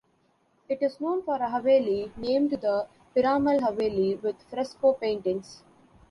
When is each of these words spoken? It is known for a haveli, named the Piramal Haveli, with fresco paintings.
It 0.67 0.81
is 0.81 0.99
known 0.99 1.21
for 1.21 1.35
a 1.35 1.47
haveli, 1.51 2.11
named 2.17 2.49
the 2.53 2.87
Piramal 3.15 3.59
Haveli, 3.59 4.19
with 4.19 4.41
fresco 4.49 4.93
paintings. 4.93 5.61